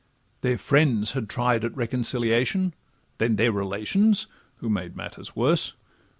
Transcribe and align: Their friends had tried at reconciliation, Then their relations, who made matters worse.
Their 0.41 0.57
friends 0.57 1.11
had 1.11 1.29
tried 1.29 1.63
at 1.63 1.77
reconciliation, 1.77 2.73
Then 3.19 3.35
their 3.35 3.51
relations, 3.51 4.25
who 4.55 4.67
made 4.67 4.97
matters 4.97 5.35
worse. 5.35 5.73